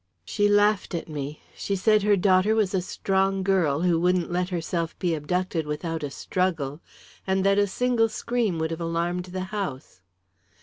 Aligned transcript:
"She 0.25 0.49
laughed 0.49 0.95
at 0.95 1.07
me. 1.07 1.41
She 1.55 1.75
said 1.75 2.01
her 2.01 2.15
daughter 2.15 2.55
was 2.55 2.73
a 2.73 2.81
strong 2.81 3.43
girl, 3.43 3.81
who 3.81 3.99
wouldn't 3.99 4.31
let 4.31 4.49
herself 4.49 4.97
be 4.97 5.13
abducted 5.13 5.67
without 5.67 6.01
a 6.01 6.09
struggle, 6.09 6.81
and 7.27 7.45
that 7.45 7.59
a 7.59 7.67
single 7.67 8.09
scream 8.09 8.57
would 8.57 8.71
have 8.71 8.81
alarmed 8.81 9.25
the 9.25 9.41
house." 9.53 10.01